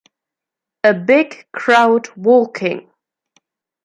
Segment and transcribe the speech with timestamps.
[0.83, 2.89] A big crowd walking.